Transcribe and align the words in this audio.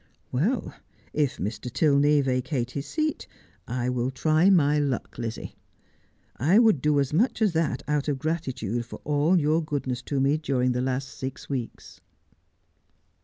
'Well, 0.31 0.73
if 1.13 1.37
Mr. 1.37 1.71
Tilney 1.71 2.21
vacate 2.21 2.71
his 2.71 2.87
seat 2.87 3.27
I 3.67 3.87
will 3.87 4.09
try 4.09 4.49
my 4.49 4.79
luck, 4.79 5.15
Lizzie. 5.19 5.53
I 6.37 6.57
would 6.57 6.81
do 6.81 6.99
as 6.99 7.13
much 7.13 7.39
as 7.39 7.53
that 7.53 7.83
out 7.87 8.07
of 8.07 8.17
gratitude 8.17 8.83
for 8.87 8.99
all 9.03 9.39
your 9.39 9.63
goodness 9.63 10.01
to 10.09 10.19
me 10.19 10.37
during 10.37 10.71
the 10.71 10.81
last 10.81 11.09
six 11.09 11.49
weeks.' 11.49 12.01